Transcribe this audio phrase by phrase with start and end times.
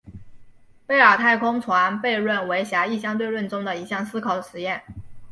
[0.87, 4.81] 贝尔太空船悖论为狭义相对论中的一项思考实验。